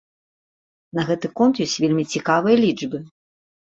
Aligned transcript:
На 1.01 1.05
гэты 1.11 1.31
конт 1.41 1.55
ёсць 1.69 1.79
вельмі 1.87 2.09
цікавыя 2.17 2.55
лічбы. 2.67 3.09